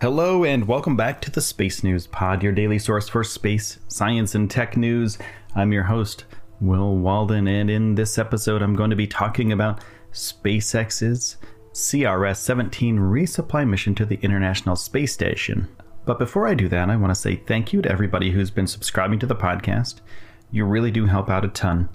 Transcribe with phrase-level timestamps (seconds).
[0.00, 4.34] Hello, and welcome back to the Space News Pod, your daily source for space, science,
[4.34, 5.18] and tech news.
[5.54, 6.24] I'm your host,
[6.60, 11.36] Will Walden, and in this episode, I'm going to be talking about SpaceX's
[11.72, 15.68] CRS 17 resupply mission to the International Space Station.
[16.04, 18.66] But before I do that, I want to say thank you to everybody who's been
[18.66, 20.00] subscribing to the podcast.
[20.50, 21.88] You really do help out a ton.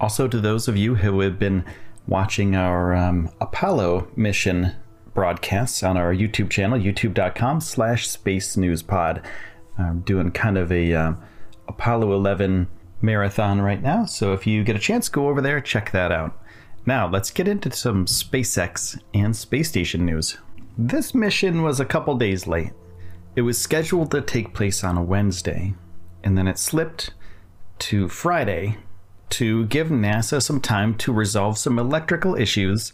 [0.00, 1.64] Also, to those of you who have been
[2.08, 4.74] watching our um, Apollo mission
[5.14, 9.22] broadcasts on our YouTube channel, youtube.com slash space news pod.
[9.78, 11.12] I'm doing kind of a uh,
[11.68, 12.68] Apollo 11
[13.00, 14.04] marathon right now.
[14.04, 16.38] So if you get a chance, go over there, check that out.
[16.86, 20.36] Now, let's get into some SpaceX and space station news.
[20.76, 22.72] This mission was a couple days late.
[23.36, 25.74] It was scheduled to take place on a Wednesday,
[26.22, 27.12] and then it slipped
[27.80, 28.78] to Friday
[29.30, 32.92] to give NASA some time to resolve some electrical issues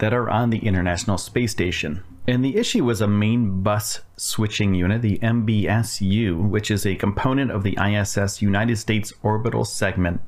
[0.00, 2.02] that are on the International Space Station.
[2.26, 7.50] And the issue was a main bus switching unit, the MBSU, which is a component
[7.50, 10.20] of the ISS United States Orbital Segment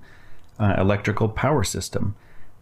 [0.59, 2.15] uh, electrical power system.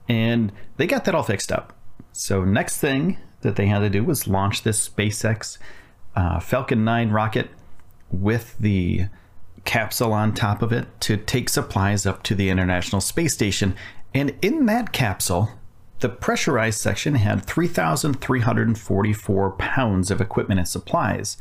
[0.08, 1.77] And they got that all fixed up.
[2.12, 5.58] So, next thing that they had to do was launch this SpaceX
[6.16, 7.50] uh, Falcon 9 rocket
[8.11, 9.06] with the
[9.64, 13.77] capsule on top of it to take supplies up to the International Space Station.
[14.12, 15.50] And in that capsule,
[16.00, 21.36] the pressurized section had 3,344 pounds of equipment and supplies.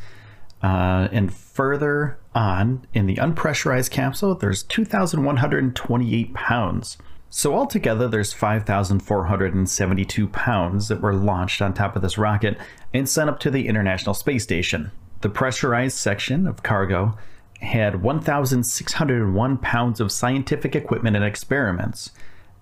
[0.62, 6.98] Uh, and further on in the unpressurized capsule, there's 2,128 pounds.
[7.30, 12.58] So altogether, there's 5,472 pounds that were launched on top of this rocket
[12.94, 14.92] and sent up to the International Space Station.
[15.22, 17.16] The pressurized section of cargo
[17.62, 22.12] had 1,601 pounds of scientific equipment and experiments.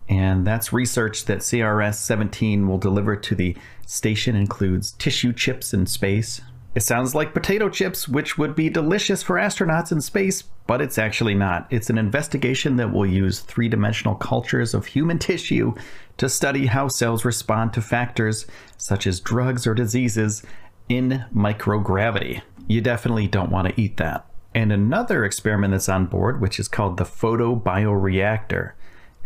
[0.10, 5.86] And that's research that CRS 17 will deliver to the station includes tissue chips in
[5.86, 6.42] space.
[6.76, 10.98] It sounds like potato chips, which would be delicious for astronauts in space, but it's
[10.98, 11.66] actually not.
[11.72, 15.74] It's an investigation that will use three dimensional cultures of human tissue
[16.18, 18.46] to study how cells respond to factors
[18.78, 20.44] such as drugs or diseases
[20.88, 22.42] in microgravity.
[22.68, 24.26] You definitely don't want to eat that.
[24.54, 28.74] And another experiment that's on board, which is called the photobioreactor.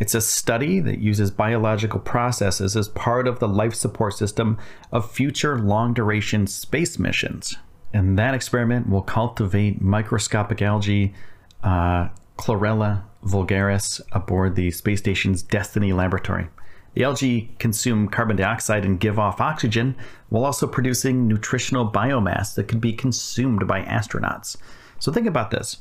[0.02, 4.58] It's a study that uses biological processes as part of the life support system
[4.90, 7.54] of future long duration space missions.
[7.92, 11.14] And that experiment will cultivate microscopic algae,
[11.62, 16.48] uh, Chlorella vulgaris, aboard the space station's Destiny laboratory.
[16.94, 19.94] The algae consume carbon dioxide and give off oxygen
[20.30, 24.56] while also producing nutritional biomass that can be consumed by astronauts.
[24.98, 25.76] So think about this.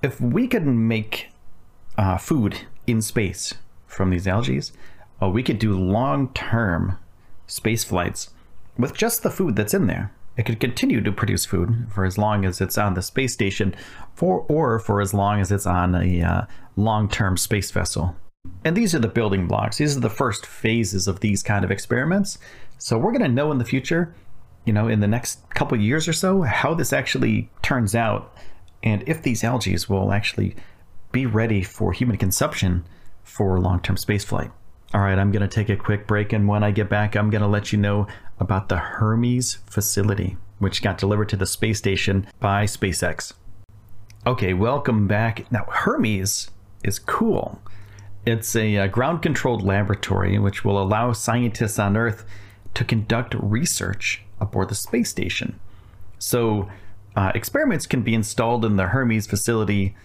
[0.00, 1.30] If we could make
[1.96, 3.54] uh, food in space
[3.86, 4.60] from these algae,
[5.22, 6.98] uh, we could do long term
[7.46, 8.30] space flights
[8.78, 10.12] with just the food that's in there.
[10.36, 13.74] It could continue to produce food for as long as it's on the space station,
[14.14, 16.42] for or for as long as it's on a uh,
[16.76, 18.14] long-term space vessel.
[18.64, 19.78] And these are the building blocks.
[19.78, 22.38] These are the first phases of these kind of experiments.
[22.78, 24.14] So we're going to know in the future,
[24.64, 28.32] you know, in the next couple years or so, how this actually turns out,
[28.84, 30.54] and if these algae will actually
[31.12, 32.84] be ready for human consumption
[33.22, 34.50] for long-term spaceflight.
[34.94, 37.28] All right, I'm going to take a quick break, and when I get back, I'm
[37.30, 38.06] going to let you know
[38.40, 43.34] about the Hermes facility, which got delivered to the space station by SpaceX.
[44.26, 45.50] Okay, welcome back.
[45.52, 46.50] Now, Hermes
[46.82, 47.60] is cool.
[48.24, 52.24] It's a, uh ground controlled laboratory which will allow scientists on Earth
[52.74, 55.58] to conduct research aboard the space station.
[56.18, 56.68] So,
[57.16, 59.96] uh, experiments can be installed in the Hermes facility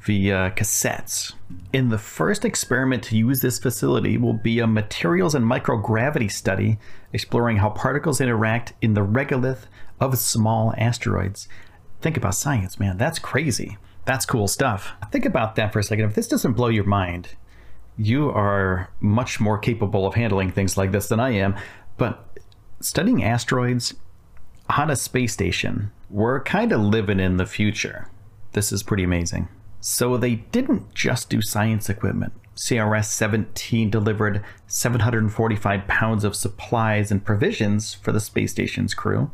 [0.00, 1.34] via cassettes.
[1.72, 6.78] In the first experiment to use this facility will be a materials and microgravity study
[7.12, 9.66] exploring how particles interact in the regolith
[10.00, 11.48] of small asteroids.
[12.00, 12.96] Think about science, man.
[12.96, 13.76] That's crazy.
[14.06, 14.92] That's cool stuff.
[15.12, 16.06] Think about that for a second.
[16.06, 17.36] If this doesn't blow your mind,
[17.98, 21.54] you are much more capable of handling things like this than I am.
[21.98, 22.38] But
[22.80, 23.94] studying asteroids
[24.78, 28.08] on a space station, we're kind of living in the future.
[28.52, 29.48] This is pretty amazing.
[29.80, 32.32] So they didn't just do science equipment.
[32.56, 39.30] CRS 17 delivered 745 pounds of supplies and provisions for the space station's crew,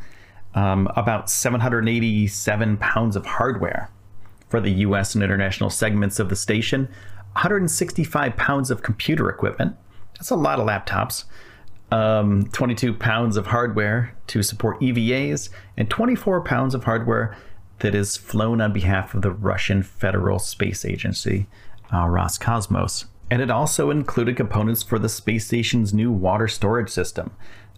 [0.54, 3.90] um, about 787 pounds of hardware
[4.48, 6.88] for the US and international segments of the station,
[7.32, 9.74] 165 pounds of computer equipment.
[10.14, 11.24] That's a lot of laptops.
[11.92, 17.36] Um, 22 pounds of hardware to support EVAs, and 24 pounds of hardware
[17.80, 21.46] that is flown on behalf of the Russian Federal Space Agency,
[21.92, 23.06] uh, Roscosmos.
[23.30, 27.32] And it also included components for the space station's new water storage system,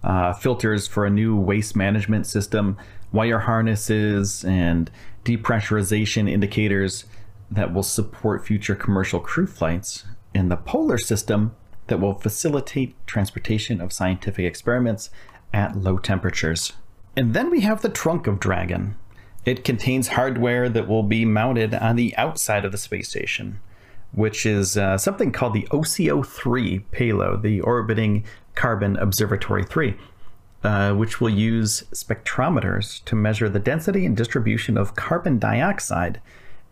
[0.04, 2.76] uh, filters for a new waste management system,
[3.12, 4.90] wire harnesses, and
[5.24, 7.06] depressurization indicators
[7.50, 10.04] that will support future commercial crew flights,
[10.34, 11.54] and the polar system
[11.86, 15.10] that will facilitate transportation of scientific experiments
[15.54, 16.74] at low temperatures.
[17.16, 18.96] And then we have the trunk of Dragon.
[19.48, 23.60] It contains hardware that will be mounted on the outside of the space station
[24.12, 28.24] which is uh, something called the OCO 3 payload, the Orbiting
[28.54, 29.96] Carbon Observatory 3,
[30.64, 36.20] uh, which will use spectrometers to measure the density and distribution of carbon dioxide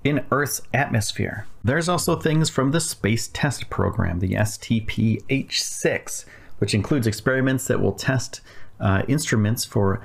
[0.03, 1.47] in Earth's atmosphere.
[1.63, 6.27] There's also things from the Space Test Program, the STP H 6,
[6.59, 8.41] which includes experiments that will test
[8.81, 10.03] uh, instruments for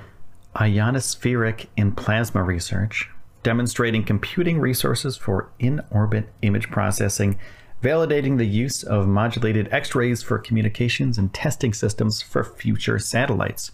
[0.56, 3.08] ionospheric and plasma research,
[3.42, 7.38] demonstrating computing resources for in orbit image processing,
[7.82, 13.72] validating the use of modulated X rays for communications, and testing systems for future satellites.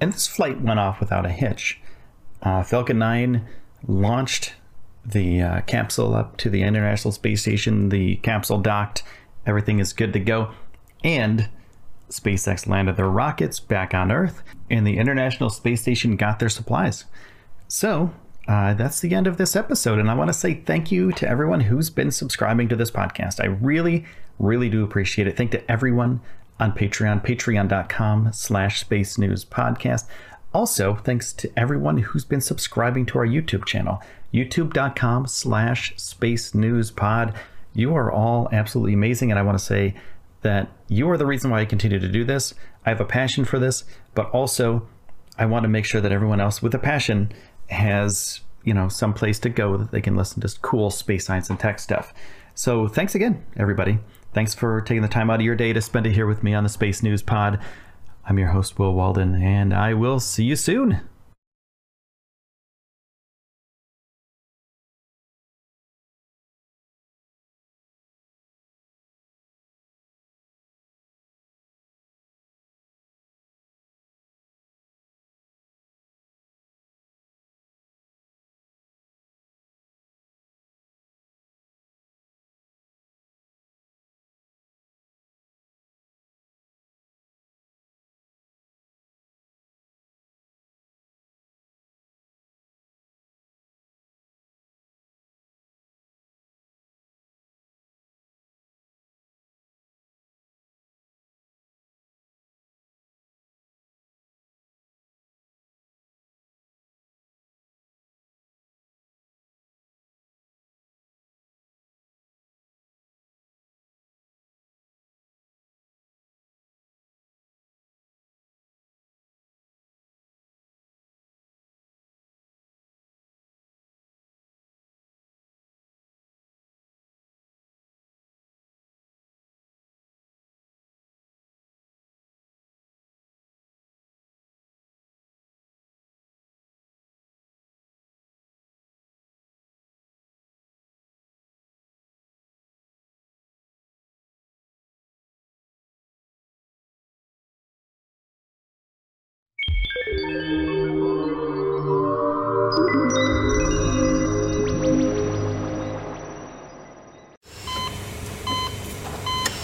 [0.00, 1.80] And this flight went off without a hitch.
[2.42, 3.46] Uh, Falcon 9
[3.86, 4.54] launched
[5.04, 9.02] the uh, capsule up to the International Space Station, the capsule docked,
[9.46, 10.52] everything is good to go.
[11.02, 11.48] And
[12.10, 17.04] SpaceX landed their rockets back on Earth, and the International Space Station got their supplies.
[17.68, 18.12] So,
[18.48, 19.98] uh, that's the end of this episode.
[19.98, 23.40] And I want to say thank you to everyone who's been subscribing to this podcast.
[23.40, 24.06] I really,
[24.38, 25.36] really do appreciate it.
[25.36, 26.22] Thank to everyone
[26.58, 30.06] on Patreon, patreon.com slash space news podcast.
[30.54, 34.00] Also, thanks to everyone who's been subscribing to our YouTube channel,
[34.32, 37.34] youtube.com slash space news pod.
[37.74, 39.30] You are all absolutely amazing.
[39.30, 39.94] And I want to say
[40.42, 42.54] that you are the reason why I continue to do this.
[42.86, 44.86] I have a passion for this, but also
[45.36, 47.32] I want to make sure that everyone else with a passion
[47.68, 51.50] has you know some place to go that they can listen to cool space science
[51.50, 52.12] and tech stuff.
[52.54, 53.98] So thanks again, everybody.
[54.34, 56.54] Thanks for taking the time out of your day to spend it here with me
[56.54, 57.60] on the Space News Pod.
[58.26, 61.00] I'm your host, Will Walden, and I will see you soon.